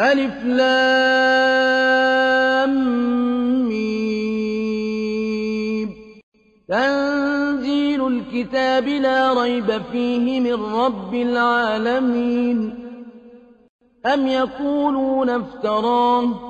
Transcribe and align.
ألف 0.00 0.44
لام 0.44 0.70
ميم. 3.68 5.90
تنزيل 6.68 8.06
الكتاب 8.06 8.88
لا 8.88 9.42
ريب 9.42 9.82
فيه 9.92 10.40
من 10.40 10.74
رب 10.74 11.14
العالمين. 11.14 12.74
أم 14.06 14.26
يقولون 14.26 15.30
افتراه؟ 15.30 16.49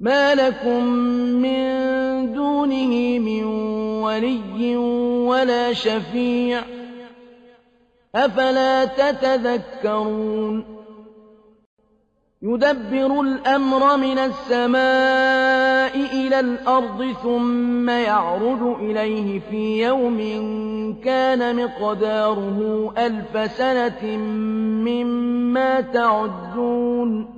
ما 0.00 0.34
لكم 0.34 0.84
من 1.42 2.32
دونه 2.32 3.18
من 3.18 3.44
ولي 4.04 4.76
ولا 5.26 5.72
شفيع 5.72 6.62
أفلا 8.14 8.84
تتذكرون 8.84 10.64
يدبر 12.42 13.20
الأمر 13.20 13.96
من 13.96 14.18
السماء 14.18 15.96
إلى 16.12 16.40
الأرض 16.40 17.12
ثم 17.22 17.90
يعرج 17.90 18.80
إليه 18.80 19.40
في 19.50 19.82
يوم 19.84 20.18
كان 21.04 21.64
مقداره 21.64 22.92
ألف 22.98 23.52
سنة 23.52 24.16
مما 24.86 25.80
تعدون 25.80 27.37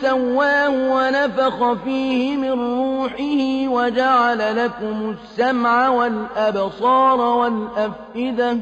سواه 0.00 0.68
ونفخ 0.68 1.72
فيه 1.72 2.36
من 2.36 2.50
روحه 2.50 3.68
وجعل 3.68 4.64
لكم 4.64 5.10
السمع 5.10 5.88
والأبصار 5.88 7.20
والأفئدة 7.20 8.56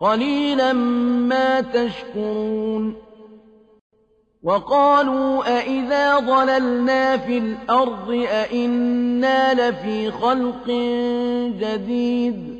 قليلا 0.00 0.72
ما 0.72 1.60
تشكرون 1.60 2.96
وقالوا 4.42 5.58
أئذا 5.58 6.18
ضللنا 6.18 7.16
في 7.16 7.38
الأرض 7.38 8.10
أئنا 8.10 9.54
لفي 9.54 10.10
خلق 10.10 10.66
جديد 11.60 12.59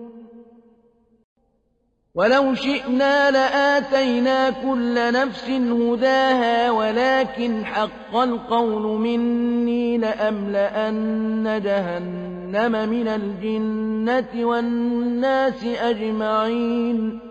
ولو 2.15 2.55
شئنا 2.55 3.31
لآتينا 3.31 4.49
كل 4.49 5.13
نفس 5.13 5.49
هداها 5.49 6.71
ولكن 6.71 7.65
حق 7.65 8.15
القول 8.15 8.99
مني 8.99 9.97
لأملأن 9.97 11.61
جهنم 11.63 12.89
من 12.89 13.07
الجنة 13.07 14.45
والناس 14.45 15.65
أجمعين 15.65 17.30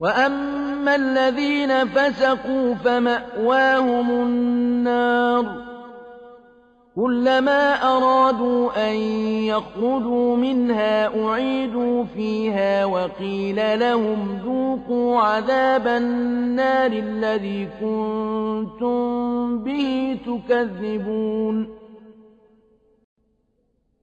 وأما 0.00 0.94
الذين 0.94 1.88
فسقوا 1.88 2.74
فمأواهم 2.74 4.10
النار 4.10 5.64
كلما 6.96 7.74
أرادوا 7.96 8.90
أن 8.90 8.94
يخرجوا 9.44 10.36
منها 10.36 11.24
أعيدوا 11.24 12.04
فيها 12.04 12.84
وقيل 12.84 13.80
لهم 13.80 14.38
ذوقوا 14.44 15.20
عذاب 15.20 15.86
النار 15.86 16.90
الذي 16.92 17.68
كنتم 17.80 19.58
به 19.58 20.18
تكذبون 20.26 21.83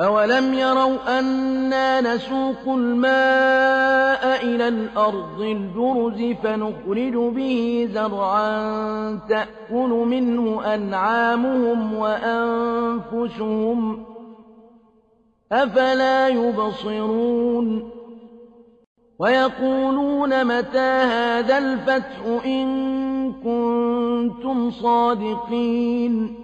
أَوَلَمْ 0.00 0.54
يَرَوْا 0.54 1.18
أَنَّا 1.18 2.00
نَسُوقُ 2.00 2.68
الْمَاءَ 2.68 4.44
إِلَى 4.44 4.68
الْأَرْضِ 4.68 5.40
الْجُرُزِ 5.40 6.34
فَنُخْرِجُ 6.42 7.12
بِهِ 7.14 7.88
زَرْعًا 7.94 9.20
تَأْكُلُ 9.28 9.88
مِنْهُ 9.88 10.74
أَنْعَامُهُمْ 10.74 11.94
وَأَنفُسُهُمْ 11.94 13.96
ۖ 13.96 13.98
أَفَلَا 15.52 16.28
يُبْصِرُونَ 16.28 17.90
وَيَقُولُونَ 19.18 20.44
مَتَىٰ 20.46 21.02
هَٰذَا 21.14 21.58
الْفَتْحُ 21.58 22.44
إِن 22.46 22.66
كُنتُمْ 23.32 24.70
صَادِقِينَ 24.70 26.43